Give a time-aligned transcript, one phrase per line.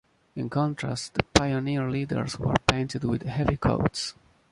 [0.35, 4.15] In contrast, the pioneer leaders were painted with heavy coats.